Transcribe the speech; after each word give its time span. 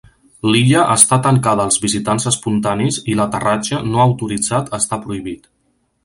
L"illa 0.51 0.85
està 0.93 1.17
tancada 1.25 1.67
als 1.69 1.77
visitants 1.83 2.25
espontanis 2.31 2.97
i 3.13 3.17
l"aterratge 3.17 3.83
no 3.93 4.01
autoritzat 4.09 4.73
està 4.79 4.99
prohibit. 5.05 5.47